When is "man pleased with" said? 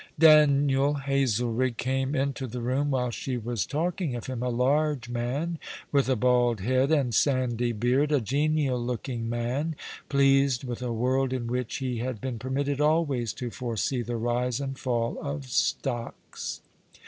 9.29-10.81